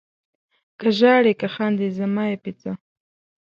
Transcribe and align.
که 0.79 0.87
ژاړې 0.99 1.33
که 1.39 1.47
خاندې 1.55 1.95
زما 1.99 2.23
یې 2.31 2.37
په 2.43 2.51
څه؟ 2.59 2.71